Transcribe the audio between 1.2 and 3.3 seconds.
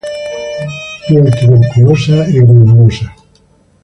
tuberculosa y granulosa.